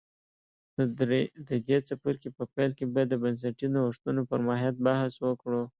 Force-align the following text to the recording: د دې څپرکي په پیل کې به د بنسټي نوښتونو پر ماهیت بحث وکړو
د 1.47 1.49
دې 1.67 1.77
څپرکي 1.87 2.29
په 2.37 2.43
پیل 2.53 2.71
کې 2.77 2.85
به 2.93 3.01
د 3.07 3.13
بنسټي 3.21 3.67
نوښتونو 3.73 4.21
پر 4.29 4.39
ماهیت 4.47 4.75
بحث 4.85 5.13
وکړو 5.19 5.61